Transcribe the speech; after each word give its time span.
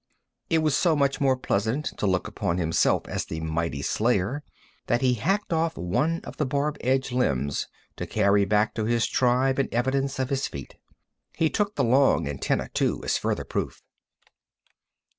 It 0.49 0.63
was 0.63 0.75
so 0.75 0.95
much 0.95 1.21
more 1.21 1.37
pleasant 1.37 1.95
to 1.99 2.07
look 2.07 2.27
upon 2.27 2.57
himself 2.57 3.07
as 3.07 3.23
the 3.25 3.39
mighty 3.39 3.83
slayer 3.83 4.41
that 4.87 5.01
he 5.01 5.13
hacked 5.13 5.53
off 5.53 5.77
one 5.77 6.21
of 6.23 6.37
the 6.37 6.45
barb 6.47 6.77
edged 6.81 7.11
limbs 7.11 7.67
to 7.97 8.07
carry 8.07 8.43
back 8.43 8.73
to 8.73 8.85
his 8.85 9.05
tribe 9.05 9.59
in 9.59 9.69
evidence 9.71 10.17
of 10.17 10.31
his 10.31 10.47
feat. 10.47 10.73
He 11.35 11.51
took 11.51 11.75
the 11.75 11.83
long 11.83 12.25
antennæ, 12.25 12.73
too, 12.73 13.03
as 13.03 13.19
further 13.19 13.43
proof. 13.45 13.83